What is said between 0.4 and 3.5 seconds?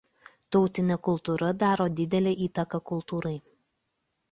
Tautinė kultūra daro didelę įtaką kultūrai.